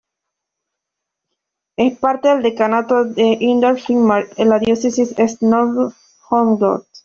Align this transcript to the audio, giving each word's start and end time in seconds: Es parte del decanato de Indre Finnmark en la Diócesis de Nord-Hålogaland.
Es 1.77 1.99
parte 1.99 2.29
del 2.29 2.41
decanato 2.41 3.03
de 3.05 3.37
Indre 3.39 3.75
Finnmark 3.77 4.33
en 4.37 4.49
la 4.49 4.57
Diócesis 4.57 5.15
de 5.15 5.31
Nord-Hålogaland. 5.41 6.87